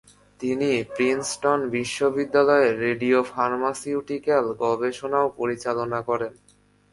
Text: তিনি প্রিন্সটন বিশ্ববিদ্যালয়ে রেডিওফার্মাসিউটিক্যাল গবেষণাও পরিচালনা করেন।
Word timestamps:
তিনি 0.39 0.69
প্রিন্সটন 0.95 1.59
বিশ্ববিদ্যালয়ে 1.69 2.67
রেডিওফার্মাসিউটিক্যাল 2.83 4.45
গবেষণাও 4.63 5.27
পরিচালনা 5.39 5.99
করেন। 6.09 6.33